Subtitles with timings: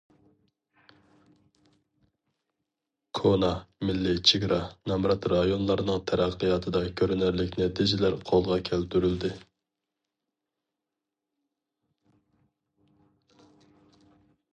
[3.19, 3.49] كونا،
[3.89, 4.57] مىللىي، چېگرا،
[4.93, 9.35] نامرات رايونلارنىڭ تەرەققىياتىدا كۆرۈنەرلىك نەتىجىلەر قولغا كەلتۈرۈلدى.